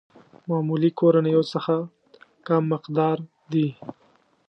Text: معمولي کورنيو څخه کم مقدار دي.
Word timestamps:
معمولي 0.49 0.91
کورنيو 0.99 1.43
څخه 1.53 1.75
کم 2.47 2.63
مقدار 2.73 3.17
دي. 3.51 3.67